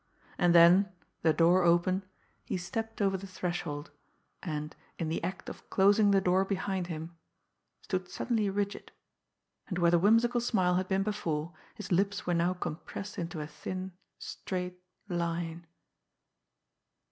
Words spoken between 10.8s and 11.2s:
been